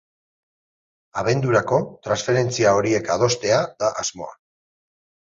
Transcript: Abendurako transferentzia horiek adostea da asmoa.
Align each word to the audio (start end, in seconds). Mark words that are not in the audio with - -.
Abendurako 1.21 1.77
transferentzia 2.07 2.71
horiek 2.77 3.11
adostea 3.17 3.59
da 3.85 3.91
asmoa. 4.05 4.33